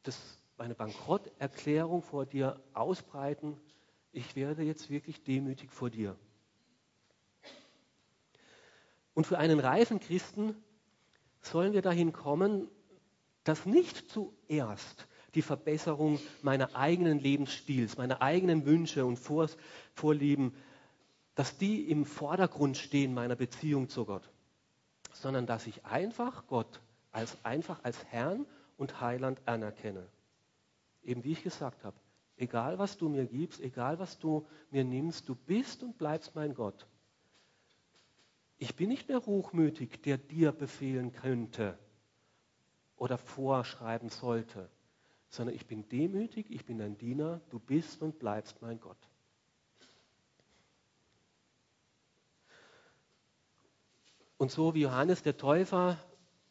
[0.02, 3.58] das meine Bankrotterklärung vor dir ausbreiten.
[4.12, 6.14] Ich werde jetzt wirklich demütig vor dir.
[9.14, 10.54] Und für einen reifen Christen
[11.40, 12.68] sollen wir dahin kommen,
[13.44, 19.18] dass nicht zuerst die Verbesserung meiner eigenen Lebensstils, meiner eigenen Wünsche und
[19.94, 20.54] Vorlieben,
[21.34, 24.28] dass die im Vordergrund stehen meiner Beziehung zu Gott,
[25.12, 26.80] sondern dass ich einfach Gott
[27.12, 30.06] als einfach als Herrn und Heiland anerkenne.
[31.02, 31.96] Eben wie ich gesagt habe,
[32.36, 36.54] egal was du mir gibst, egal was du mir nimmst, du bist und bleibst mein
[36.54, 36.86] Gott.
[38.62, 41.78] Ich bin nicht mehr hochmütig, der dir befehlen könnte
[42.96, 44.68] oder vorschreiben sollte,
[45.30, 48.98] sondern ich bin demütig, ich bin dein Diener, du bist und bleibst mein Gott.
[54.36, 55.96] Und so wie Johannes der Täufer,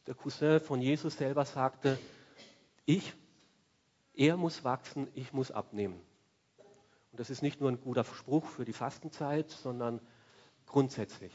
[0.07, 1.99] der Cousin von Jesus selber sagte,
[2.85, 3.13] ich,
[4.15, 6.01] er muss wachsen, ich muss abnehmen.
[7.11, 10.01] Und das ist nicht nur ein guter Spruch für die Fastenzeit, sondern
[10.65, 11.31] grundsätzlich.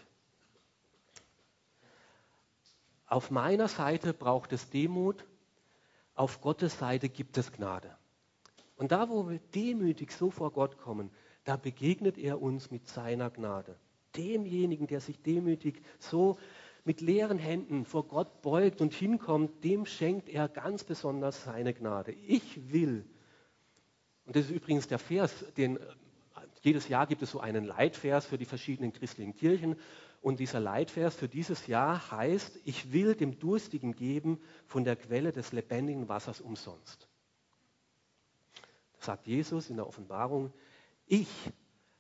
[3.07, 5.25] Auf meiner Seite braucht es Demut,
[6.14, 7.97] auf Gottes Seite gibt es Gnade.
[8.77, 11.11] Und da, wo wir demütig so vor Gott kommen,
[11.45, 13.77] da begegnet er uns mit seiner Gnade.
[14.17, 16.38] Demjenigen, der sich demütig so
[16.85, 22.12] mit leeren Händen vor Gott beugt und hinkommt, dem schenkt er ganz besonders seine Gnade.
[22.12, 23.05] Ich will,
[24.27, 25.79] und das ist übrigens der Vers, den
[26.62, 29.77] jedes Jahr gibt es so einen Leitvers für die verschiedenen christlichen Kirchen.
[30.25, 35.33] Und dieser Leitvers für dieses Jahr heißt, ich will dem Durstigen geben von der Quelle
[35.33, 37.11] des lebendigen Wassers umsonst.
[38.97, 40.51] Das sagt Jesus in der Offenbarung,
[41.05, 41.29] ich,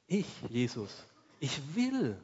[0.06, 1.04] ich, Jesus,
[1.38, 2.18] ich will.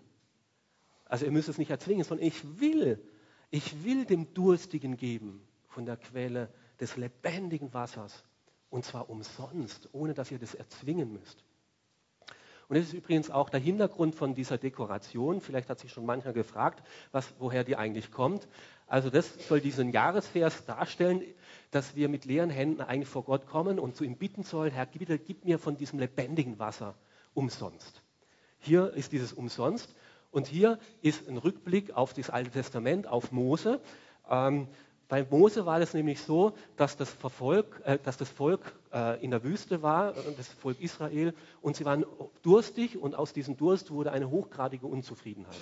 [1.04, 3.06] Also ihr müsst es nicht erzwingen, sondern ich will,
[3.50, 8.24] ich will dem Durstigen geben von der Quelle des lebendigen Wassers.
[8.70, 11.44] Und zwar umsonst, ohne dass ihr das erzwingen müsst.
[12.70, 15.40] Und das ist übrigens auch der Hintergrund von dieser Dekoration.
[15.40, 18.46] Vielleicht hat sich schon mancher gefragt, was, woher die eigentlich kommt.
[18.86, 21.24] Also das soll diesen Jahresvers darstellen,
[21.72, 24.86] dass wir mit leeren Händen eigentlich vor Gott kommen und zu ihm bitten sollen, Herr,
[24.86, 26.94] bitte gib mir von diesem lebendigen Wasser
[27.34, 28.02] umsonst.
[28.60, 29.92] Hier ist dieses umsonst
[30.30, 33.80] und hier ist ein Rückblick auf das Alte Testament, auf Mose.
[34.30, 34.68] Ähm,
[35.10, 39.32] bei Mose war es nämlich so, dass das, Verfolg, äh, dass das Volk äh, in
[39.32, 42.06] der Wüste war, äh, das Volk Israel, und sie waren
[42.42, 45.56] durstig und aus diesem Durst wurde eine hochgradige Unzufriedenheit.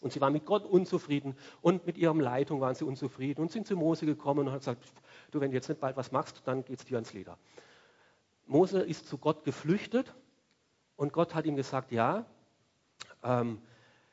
[0.00, 3.66] Und sie waren mit Gott unzufrieden und mit ihrem Leitung waren sie unzufrieden und sind
[3.66, 4.84] zu Mose gekommen und haben gesagt,
[5.32, 7.36] du, wenn du jetzt nicht bald was machst, dann geht es dir ans Leder.
[8.46, 10.14] Mose ist zu Gott geflüchtet
[10.94, 12.24] und Gott hat ihm gesagt, ja,
[13.24, 13.60] ähm,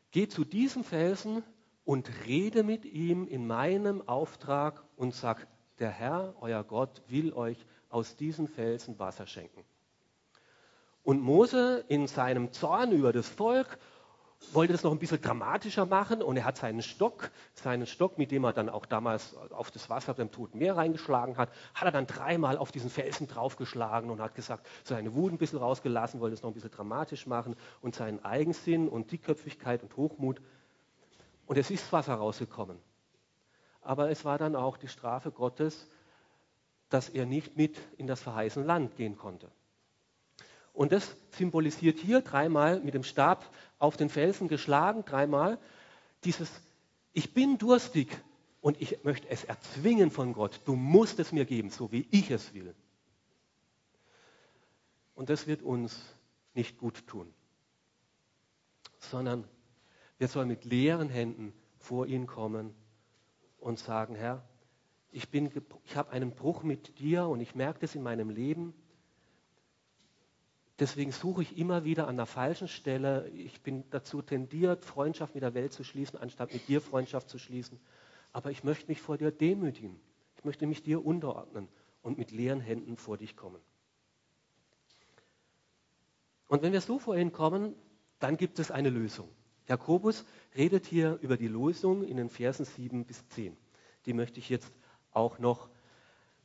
[0.10, 1.44] geh zu diesem Felsen
[1.88, 5.48] und rede mit ihm in meinem Auftrag und sag,
[5.80, 9.64] der Herr, euer Gott, will euch aus diesen Felsen Wasser schenken.
[11.04, 13.80] Und Mose in seinem Zorn über das Volk
[14.52, 18.32] wollte das noch ein bisschen dramatischer machen und er hat seinen Stock, seinen Stock, mit
[18.32, 21.92] dem er dann auch damals auf das Wasser beim Toten Meer reingeschlagen hat, hat er
[21.92, 26.34] dann dreimal auf diesen Felsen draufgeschlagen und hat gesagt, seine Wut ein bisschen rausgelassen, wollte
[26.34, 30.42] es noch ein bisschen dramatisch machen und seinen Eigensinn und Dickköpfigkeit und Hochmut
[31.48, 32.78] und es ist Wasser rausgekommen.
[33.82, 35.88] Aber es war dann auch die Strafe Gottes,
[36.90, 39.50] dass er nicht mit in das verheißene Land gehen konnte.
[40.74, 45.58] Und das symbolisiert hier dreimal mit dem Stab auf den Felsen geschlagen, dreimal
[46.24, 46.52] dieses,
[47.14, 48.10] ich bin durstig
[48.62, 50.62] und ich möchte es erzwingen von Gott.
[50.66, 52.76] Du musst es mir geben, so wie ich es will.
[55.16, 55.98] Und das wird uns
[56.54, 57.34] nicht gut tun,
[59.00, 59.48] sondern
[60.18, 62.74] wir sollen mit leeren Händen vor ihn kommen
[63.60, 64.44] und sagen, Herr,
[65.12, 68.74] ich, ich habe einen Bruch mit dir und ich merke das in meinem Leben.
[70.80, 73.30] Deswegen suche ich immer wieder an der falschen Stelle.
[73.30, 77.40] Ich bin dazu tendiert, Freundschaft mit der Welt zu schließen, anstatt mit dir Freundschaft zu
[77.40, 77.80] schließen.
[78.32, 80.00] Aber ich möchte mich vor dir demütigen.
[80.38, 81.68] Ich möchte mich dir unterordnen
[82.04, 83.62] und mit leeren Händen vor dich kommen.
[86.48, 87.76] Und wenn wir so vor ihn kommen,
[88.20, 89.28] dann gibt es eine Lösung.
[89.68, 90.26] Jakobus
[90.56, 93.56] redet hier über die Lösung in den Versen 7 bis 10.
[94.06, 94.72] Die möchte ich jetzt
[95.12, 95.70] auch noch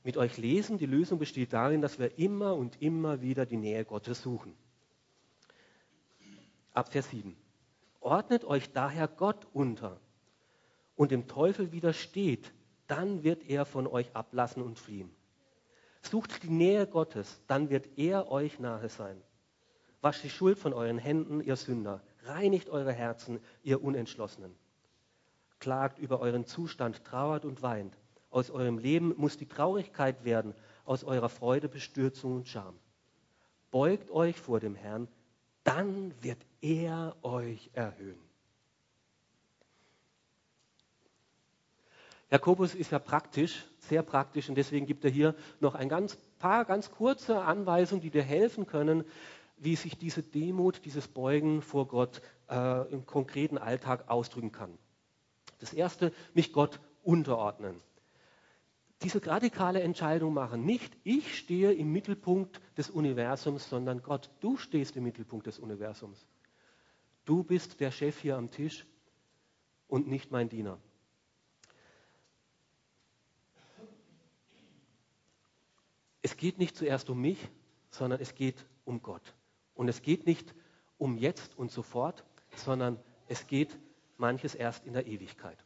[0.03, 0.79] mit euch lesen.
[0.79, 4.55] Die Lösung besteht darin, dass wir immer und immer wieder die Nähe Gottes suchen.
[6.75, 7.37] Ab Vers 7.
[8.01, 10.01] Ordnet euch daher Gott unter
[10.97, 12.53] und dem Teufel widersteht,
[12.89, 15.15] dann wird er von euch ablassen und fliehen.
[16.03, 19.23] Sucht die Nähe Gottes, dann wird er euch nahe sein.
[20.01, 24.55] Wascht die Schuld von euren Händen, ihr Sünder Reinigt eure Herzen, ihr Unentschlossenen.
[25.59, 27.97] Klagt über euren Zustand, trauert und weint.
[28.31, 30.55] Aus eurem Leben muss die Traurigkeit werden,
[30.85, 32.79] aus eurer Freude Bestürzung und Scham.
[33.71, 35.09] Beugt euch vor dem Herrn,
[35.65, 38.19] dann wird er euch erhöhen.
[42.31, 46.65] Jakobus ist ja praktisch, sehr praktisch und deswegen gibt er hier noch ein ganz paar
[46.65, 49.05] ganz kurze Anweisungen, die dir helfen können,
[49.57, 54.77] wie sich diese Demut, dieses Beugen vor Gott äh, im konkreten Alltag ausdrücken kann.
[55.59, 57.81] Das erste, mich Gott unterordnen.
[59.03, 60.65] diese radikale Entscheidung machen.
[60.65, 66.27] Nicht ich stehe im Mittelpunkt des Universums, sondern Gott, du stehst im Mittelpunkt des Universums.
[67.25, 68.87] Du bist der Chef hier am Tisch
[69.89, 70.79] und nicht mein Diener.
[76.23, 77.39] Es geht nicht zuerst um mich,
[77.91, 79.35] sondern es geht um Gott.
[79.83, 80.55] Und es geht nicht
[80.97, 82.23] um jetzt und sofort,
[82.55, 83.77] sondern es geht
[84.17, 85.59] manches erst in der Ewigkeit.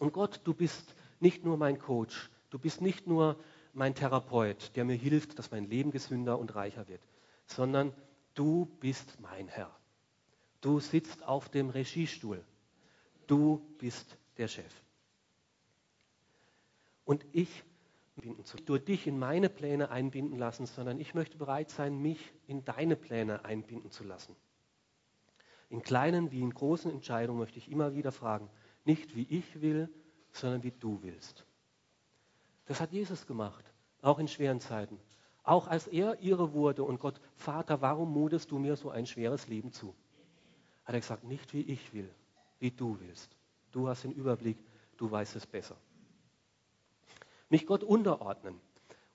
[0.00, 3.38] Und Gott, du bist nicht nur mein Coach, du bist nicht nur
[3.72, 7.02] mein Therapeut, der mir hilft, dass mein Leben gesünder und reicher wird,
[7.46, 7.94] sondern
[8.34, 9.70] du bist mein Herr.
[10.60, 12.44] Du sitzt auf dem Regiestuhl.
[13.28, 14.74] Du bist der Chef.
[17.04, 17.62] Und ich
[18.20, 18.56] binden zu.
[18.66, 22.96] Nur dich in meine Pläne einbinden lassen, sondern ich möchte bereit sein, mich in deine
[22.96, 24.34] Pläne einbinden zu lassen.
[25.68, 28.48] In kleinen wie in großen Entscheidungen möchte ich immer wieder fragen,
[28.84, 29.88] nicht wie ich will,
[30.32, 31.44] sondern wie du willst.
[32.66, 33.64] Das hat Jesus gemacht,
[34.02, 34.98] auch in schweren Zeiten.
[35.42, 39.48] Auch als er ihre wurde und Gott, Vater, warum mutest du mir so ein schweres
[39.48, 39.94] Leben zu?
[40.84, 42.10] Hat er gesagt, nicht wie ich will,
[42.58, 43.36] wie du willst.
[43.72, 44.58] Du hast den Überblick,
[44.96, 45.76] du weißt es besser
[47.50, 48.58] mich Gott unterordnen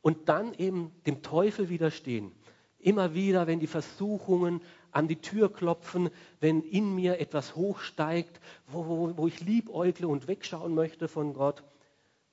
[0.02, 2.32] und dann eben dem Teufel widerstehen.
[2.78, 8.86] Immer wieder, wenn die Versuchungen an die Tür klopfen, wenn in mir etwas hochsteigt, wo,
[8.86, 11.64] wo, wo ich liebäugle und wegschauen möchte von Gott.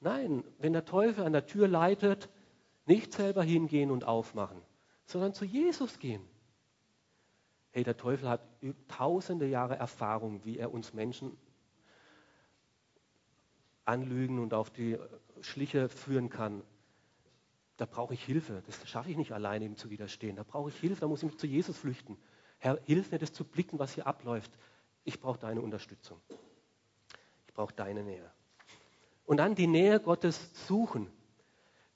[0.01, 2.29] Nein, wenn der Teufel an der Tür leitet,
[2.87, 4.61] nicht selber hingehen und aufmachen,
[5.07, 6.23] sondern zu Jesus gehen.
[7.71, 8.43] Hey, der Teufel hat
[8.89, 11.37] tausende Jahre Erfahrung, wie er uns Menschen
[13.87, 14.99] anlügen und auf die
[15.47, 16.63] Schliche führen kann,
[17.77, 18.63] da brauche ich Hilfe.
[18.67, 20.37] Das schaffe ich nicht alleine, ihm zu widerstehen.
[20.37, 22.17] Da brauche ich Hilfe, da muss ich mich zu Jesus flüchten.
[22.59, 24.53] Herr, hilf mir, das zu blicken, was hier abläuft.
[25.05, 26.21] Ich brauche deine Unterstützung.
[27.49, 28.31] Ich brauche deine Nähe.
[29.25, 31.11] Und dann die Nähe Gottes suchen.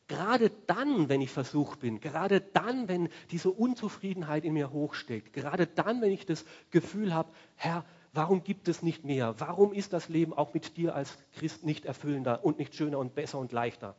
[0.08, 5.66] Gerade dann, wenn ich versucht bin, gerade dann, wenn diese Unzufriedenheit in mir hochsteckt, gerade
[5.66, 7.84] dann, wenn ich das Gefühl habe, Herr,
[8.16, 9.38] Warum gibt es nicht mehr?
[9.38, 13.14] Warum ist das Leben auch mit dir als Christ nicht erfüllender und nicht schöner und
[13.14, 13.94] besser und leichter?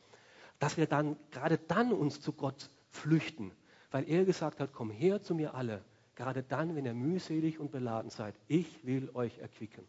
[0.57, 3.51] Dass wir dann gerade dann uns zu Gott flüchten,
[3.91, 7.71] weil er gesagt hat, komm her zu mir alle, gerade dann, wenn ihr mühselig und
[7.71, 8.33] beladen seid.
[8.47, 9.85] Ich will euch erquicken.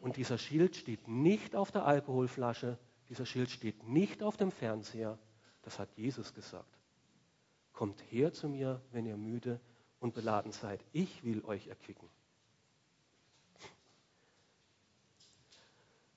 [0.00, 2.78] Und dieser Schild steht nicht auf der Alkoholflasche,
[3.10, 5.20] dieser Schild steht nicht auf dem Fernseher,
[5.62, 6.80] das hat Jesus gesagt.
[7.72, 9.60] Kommt her zu mir, wenn ihr müde
[10.04, 10.84] und beladen seid.
[10.92, 12.08] Ich will euch erquicken.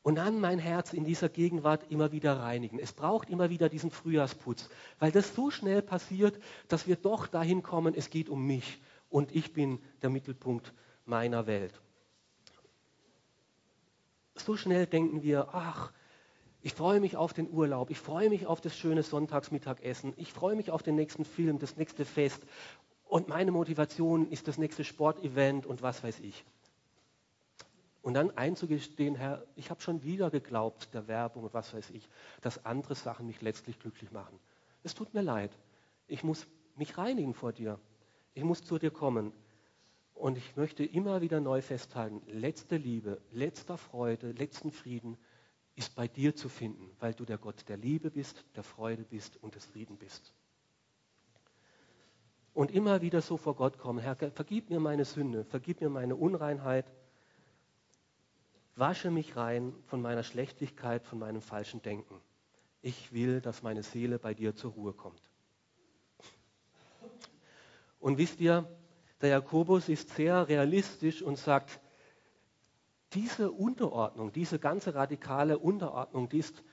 [0.04, 2.80] Und dann mein Herz in dieser Gegenwart immer wieder reinigen.
[2.80, 4.70] Es braucht immer wieder diesen Frühjahrsputz,
[5.00, 9.36] weil das so schnell passiert, dass wir doch dahin kommen, es geht um mich und
[9.36, 10.74] ich bin der Mittelpunkt
[11.06, 11.82] meiner Welt.
[14.36, 15.92] So schnell denken wir, ach,
[16.62, 20.56] ich freue mich auf den Urlaub, ich freue mich auf das schöne Sonntagsmittagessen, ich freue
[20.56, 22.44] mich auf den nächsten Film, das nächste Fest
[23.08, 26.44] und meine Motivation ist das nächste Sportevent und was weiß ich.
[28.02, 32.08] Und dann einzugestehen, Herr, ich habe schon wieder geglaubt, der Werbung und was weiß ich,
[32.42, 34.40] dass andere Sachen mich letztlich glücklich machen.
[34.84, 35.52] Es tut mir leid.
[36.08, 37.80] Ich muss mich reinigen vor dir.
[38.34, 39.34] Ich muss zu dir kommen.
[40.14, 45.18] Und ich möchte immer wieder neu festhalten, letzte Liebe, letzter Freude, letzten Frieden
[45.76, 49.38] ist bei dir zu finden, weil du der Gott der Liebe bist, der Freude bist
[49.44, 50.34] und des Frieden bist
[52.58, 56.16] und immer wieder so vor Gott kommen, Herr, vergib mir meine Sünde, vergib mir meine
[56.16, 56.92] Unreinheit,
[58.76, 62.20] wasche mich rein von meiner Schlechtigkeit, von meinem falschen Denken.
[62.82, 65.22] Ich will, dass meine Seele bei dir zur Ruhe kommt.
[68.00, 68.68] Und wisst ihr,
[69.22, 71.80] der Jakobus ist sehr realistisch und sagt,
[73.14, 76.64] diese Unterordnung, diese ganze radikale Unterordnung, die ist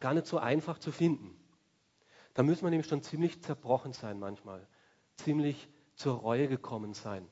[0.00, 1.38] gar nicht so einfach zu finden.
[2.36, 4.68] Da müssen wir nämlich schon ziemlich zerbrochen sein manchmal,
[5.16, 7.26] ziemlich zur Reue gekommen sein.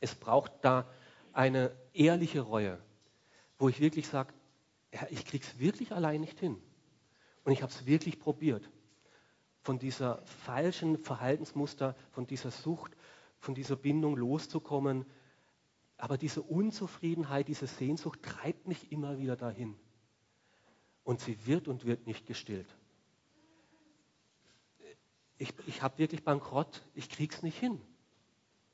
[0.00, 0.88] Es braucht da
[1.34, 2.78] eine ehrliche Reue,
[3.58, 4.32] wo ich wirklich sage,
[4.90, 6.56] ja, ich krieg's wirklich allein nicht hin.
[7.44, 8.70] Und ich habe es wirklich probiert,
[9.60, 12.96] von dieser falschen Verhaltensmuster, von dieser Sucht,
[13.38, 15.04] von dieser Bindung loszukommen.
[15.98, 19.76] Aber diese Unzufriedenheit, diese Sehnsucht treibt mich immer wieder dahin.
[21.04, 22.74] Und sie wird und wird nicht gestillt
[25.42, 27.80] ich, ich habe wirklich Bankrott, ich kriege es nicht hin,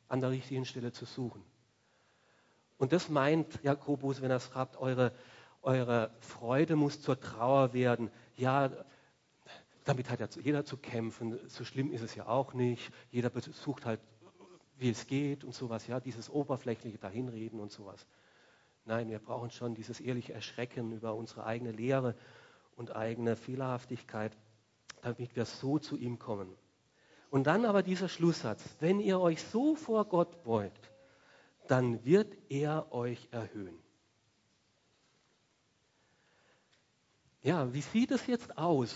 [0.07, 1.43] an der richtigen Stelle zu suchen.
[2.77, 5.13] Und das meint Jakobus, wenn er schreibt, eure,
[5.63, 8.11] eure Freude muss zur Trauer werden.
[8.37, 8.71] Ja,
[9.85, 11.41] damit hat ja jeder zu kämpfen.
[11.49, 12.93] So schlimm ist es ja auch nicht.
[13.11, 14.01] Jeder sucht halt,
[14.77, 15.87] wie es geht und sowas.
[15.87, 18.07] Ja, dieses oberflächliche Dahinreden und sowas.
[18.85, 22.15] Nein, wir brauchen schon dieses ehrliche Erschrecken über unsere eigene Lehre
[22.77, 24.37] und eigene Fehlerhaftigkeit,
[25.03, 26.55] damit wir so zu ihm kommen.
[27.31, 30.91] Und dann aber dieser Schlusssatz, wenn ihr euch so vor Gott beugt,
[31.67, 33.79] dann wird er euch erhöhen.
[37.43, 38.95] Ja, wie sieht es jetzt aus,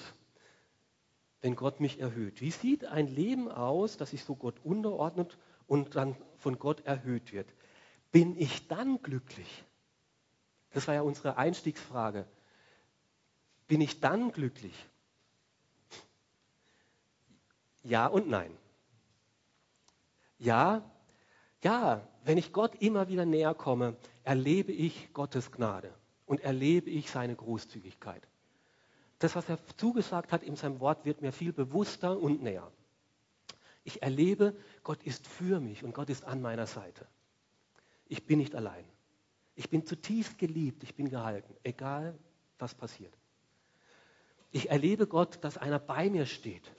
[1.42, 2.40] wenn Gott mich erhöht?
[2.40, 7.32] Wie sieht ein Leben aus, das sich so Gott unterordnet und dann von Gott erhöht
[7.32, 7.48] wird?
[8.10, 9.64] Bin ich dann glücklich?
[10.70, 12.26] Das war ja unsere Einstiegsfrage.
[13.68, 14.74] Bin ich dann glücklich?
[17.82, 18.56] Ja und nein.
[20.38, 20.82] Ja,
[21.62, 25.94] ja, wenn ich Gott immer wieder näher komme, erlebe ich Gottes Gnade
[26.26, 28.26] und erlebe ich seine Großzügigkeit.
[29.18, 32.70] Das, was er zugesagt hat in seinem Wort, wird mir viel bewusster und näher.
[33.84, 37.06] Ich erlebe, Gott ist für mich und Gott ist an meiner Seite.
[38.06, 38.84] Ich bin nicht allein.
[39.54, 42.18] Ich bin zutiefst geliebt, ich bin gehalten, egal
[42.58, 43.14] was passiert.
[44.50, 46.72] Ich erlebe Gott, dass einer bei mir steht,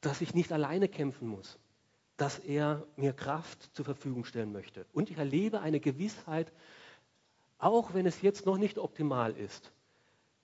[0.00, 1.58] dass ich nicht alleine kämpfen muss,
[2.16, 4.86] dass er mir Kraft zur Verfügung stellen möchte.
[4.92, 6.52] Und ich erlebe eine Gewissheit,
[7.58, 9.72] auch wenn es jetzt noch nicht optimal ist,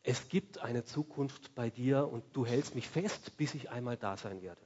[0.03, 4.17] es gibt eine Zukunft bei dir und du hältst mich fest, bis ich einmal da
[4.17, 4.61] sein werde.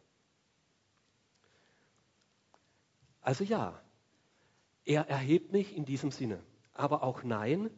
[3.21, 3.81] Also ja,
[4.85, 6.43] er erhebt mich in diesem Sinne.
[6.73, 7.71] Aber auch nein,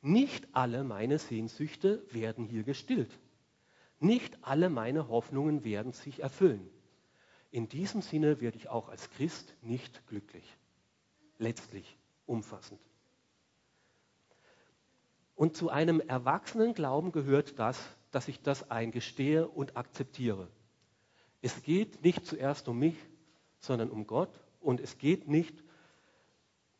[0.00, 3.10] nicht alle meine Sehnsüchte werden hier gestillt.
[4.02, 6.68] Nicht alle meine Hoffnungen werden sich erfüllen.
[7.52, 10.44] In diesem Sinne werde ich auch als Christ nicht glücklich.
[11.38, 11.96] Letztlich
[12.26, 12.80] umfassend.
[15.36, 17.78] Und zu einem erwachsenen Glauben gehört das,
[18.10, 20.48] dass ich das eingestehe und akzeptiere.
[21.40, 22.96] Es geht nicht zuerst um mich,
[23.60, 24.40] sondern um Gott.
[24.58, 25.62] Und es geht nicht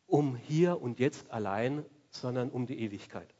[0.07, 3.33] um hier und jetzt allein, sondern um die Ewigkeit.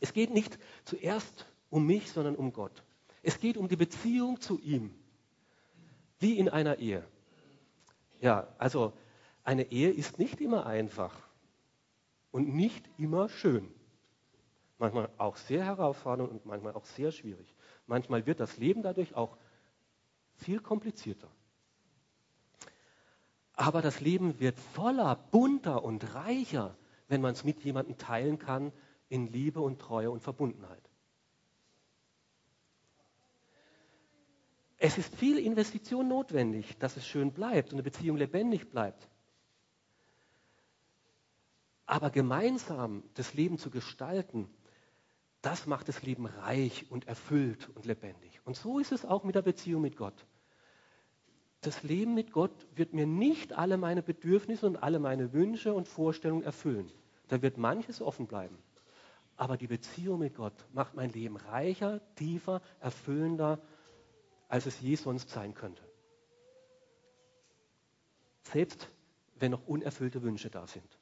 [0.00, 2.82] Es geht nicht zuerst um mich, sondern um Gott.
[3.24, 4.94] Es geht um die Beziehung zu ihm,
[6.18, 7.02] wie in einer Ehe.
[8.20, 8.92] Ja, also
[9.44, 11.16] eine Ehe ist nicht immer einfach
[12.30, 13.72] und nicht immer schön.
[14.78, 17.54] Manchmal auch sehr herausfordernd und manchmal auch sehr schwierig.
[17.86, 19.38] Manchmal wird das Leben dadurch auch
[20.34, 21.30] viel komplizierter.
[23.54, 26.76] Aber das Leben wird voller, bunter und reicher,
[27.08, 28.70] wenn man es mit jemandem teilen kann
[29.08, 30.90] in Liebe und Treue und Verbundenheit.
[34.84, 39.08] Es ist viel Investition notwendig, dass es schön bleibt und eine Beziehung lebendig bleibt.
[41.86, 44.48] Aber gemeinsam das Leben zu gestalten,
[45.40, 48.40] das macht das Leben reich und erfüllt und lebendig.
[48.44, 50.26] Und so ist es auch mit der Beziehung mit Gott
[51.64, 55.88] das Leben mit Gott wird mir nicht alle meine Bedürfnisse und alle meine Wünsche und
[55.88, 56.90] Vorstellungen erfüllen.
[57.28, 58.58] Da wird manches offen bleiben.
[59.36, 63.60] Aber die Beziehung mit Gott macht mein Leben reicher, tiefer, erfüllender,
[64.54, 65.82] als es je sonst sein könnte.
[68.44, 68.88] Selbst
[69.34, 70.96] wenn noch unerfüllte Wünsche da sind.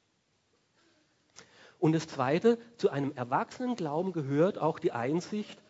[1.77, 5.61] Und das Zweite, zu einem erwachsenen Glauben gehört auch die Einsicht,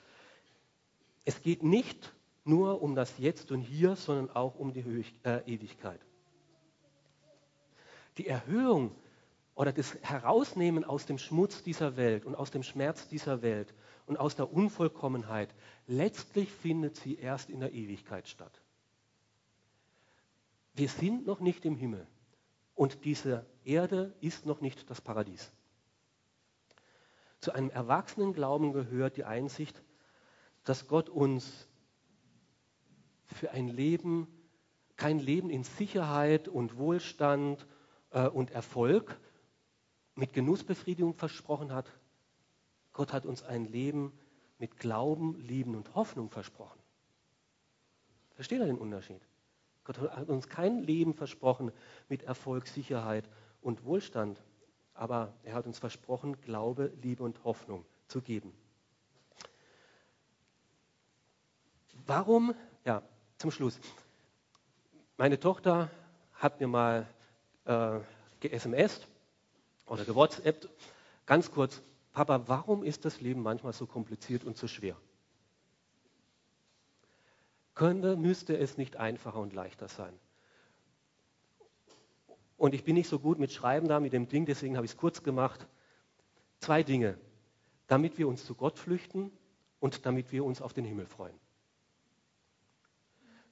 [1.25, 2.13] es geht nicht
[2.45, 5.99] nur um das Jetzt und Hier, sondern auch um die äh, Ewigkeit.
[8.17, 8.95] Die Erhöhung
[9.55, 13.73] oder das Herausnehmen aus dem Schmutz dieser Welt und aus dem Schmerz dieser Welt
[14.05, 15.53] und aus der Unvollkommenheit,
[15.87, 18.61] letztlich findet sie erst in der Ewigkeit statt.
[20.73, 22.07] Wir sind noch nicht im Himmel
[22.75, 25.51] und diese Erde ist noch nicht das Paradies.
[27.39, 29.83] Zu einem erwachsenen Glauben gehört die Einsicht,
[30.63, 31.67] dass Gott uns
[33.25, 34.27] für ein Leben,
[34.95, 37.67] kein Leben in Sicherheit und Wohlstand
[38.11, 39.19] äh, und Erfolg
[40.15, 41.91] mit Genussbefriedigung versprochen hat.
[42.93, 44.13] Gott hat uns ein Leben
[44.59, 46.79] mit Glauben, Lieben und Hoffnung versprochen.
[48.35, 49.21] Versteht ihr den Unterschied?
[49.83, 51.71] Gott hat uns kein Leben versprochen
[52.07, 53.27] mit Erfolg, Sicherheit
[53.61, 54.41] und Wohlstand,
[54.93, 58.53] aber er hat uns versprochen, Glaube, Liebe und Hoffnung zu geben.
[62.05, 62.53] Warum,
[62.85, 63.01] ja,
[63.37, 63.79] zum Schluss.
[65.17, 65.89] Meine Tochter
[66.35, 67.07] hat mir mal
[67.65, 67.99] äh,
[68.39, 69.01] ge-SMS
[69.85, 70.69] oder gewhatsappt,
[71.25, 71.81] ganz kurz,
[72.13, 74.95] Papa, warum ist das Leben manchmal so kompliziert und so schwer?
[77.73, 80.13] Könnte, müsste es nicht einfacher und leichter sein?
[82.55, 84.91] Und ich bin nicht so gut mit Schreiben da, mit dem Ding, deswegen habe ich
[84.91, 85.67] es kurz gemacht.
[86.59, 87.17] Zwei Dinge.
[87.87, 89.31] Damit wir uns zu Gott flüchten
[89.79, 91.37] und damit wir uns auf den Himmel freuen.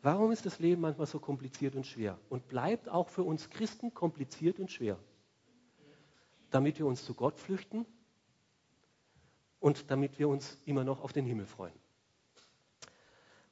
[0.03, 2.17] Warum ist das Leben manchmal so kompliziert und schwer?
[2.29, 4.97] Und bleibt auch für uns Christen kompliziert und schwer?
[6.51, 7.85] damit wir uns zu Gott flüchten
[9.61, 11.73] und damit wir uns immer noch auf den Himmel freuen.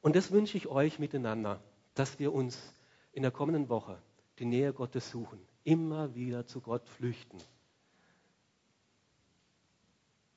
[0.02, 1.62] Und das wünsche ich euch miteinander,
[1.94, 2.74] dass wir uns
[3.14, 4.02] in der kommenden Woche
[4.40, 7.38] die Nähe Gottes suchen, immer wieder zu Gott flüchten.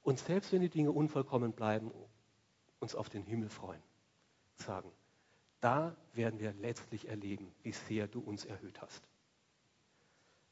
[0.02, 1.90] Und selbst wenn die Dinge unvollkommen bleiben,
[2.80, 3.82] uns auf den Himmel freuen.
[4.56, 4.90] Sagen,
[5.60, 9.02] da werden wir letztlich erleben, wie sehr du uns erhöht hast.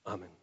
[0.04, 0.39] Amen.